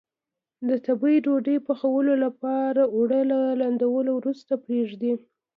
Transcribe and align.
د 0.67 0.69
تبۍ 0.85 1.15
ډوډۍ 1.25 1.57
پخولو 1.67 2.13
لپاره 2.25 2.81
اوړه 2.95 3.21
له 3.31 3.39
لندولو 3.61 4.11
وروسته 4.19 4.53
پرېږدي. 4.65 5.13